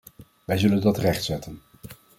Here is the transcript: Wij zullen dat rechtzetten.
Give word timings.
Wij 0.45 0.57
zullen 0.57 0.81
dat 0.81 0.97
rechtzetten. 0.97 1.61